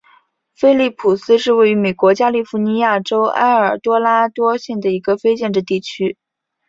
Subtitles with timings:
[0.55, 6.17] 菲利普斯是位于美国加利福尼亚州埃尔多拉多县的一个非建制地区。